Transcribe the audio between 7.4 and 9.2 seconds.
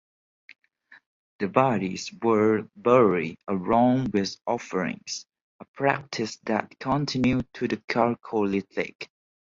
to the Chalcolithic.